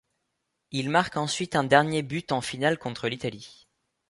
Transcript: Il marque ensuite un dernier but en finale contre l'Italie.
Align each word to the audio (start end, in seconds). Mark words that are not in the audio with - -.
Il 0.71 0.89
marque 0.89 1.15
ensuite 1.15 1.55
un 1.55 1.63
dernier 1.63 2.01
but 2.01 2.31
en 2.31 2.41
finale 2.41 2.79
contre 2.79 3.07
l'Italie. 3.07 3.67